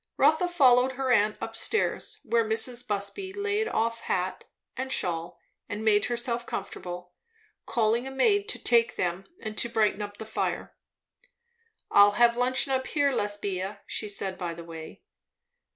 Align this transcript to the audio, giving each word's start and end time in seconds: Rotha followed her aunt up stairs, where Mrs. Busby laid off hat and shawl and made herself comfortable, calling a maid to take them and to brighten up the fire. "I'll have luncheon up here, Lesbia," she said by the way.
Rotha 0.17 0.47
followed 0.47 0.93
her 0.93 1.11
aunt 1.11 1.37
up 1.43 1.55
stairs, 1.55 2.19
where 2.23 2.43
Mrs. 2.43 2.87
Busby 2.87 3.31
laid 3.33 3.67
off 3.67 4.01
hat 4.01 4.45
and 4.75 4.91
shawl 4.91 5.37
and 5.69 5.85
made 5.85 6.05
herself 6.05 6.47
comfortable, 6.47 7.13
calling 7.67 8.07
a 8.07 8.11
maid 8.11 8.49
to 8.49 8.57
take 8.57 8.95
them 8.95 9.27
and 9.39 9.55
to 9.59 9.69
brighten 9.69 10.01
up 10.01 10.17
the 10.17 10.25
fire. 10.25 10.75
"I'll 11.91 12.13
have 12.13 12.35
luncheon 12.35 12.71
up 12.73 12.87
here, 12.87 13.11
Lesbia," 13.11 13.81
she 13.85 14.09
said 14.09 14.39
by 14.39 14.55
the 14.55 14.63
way. 14.63 15.03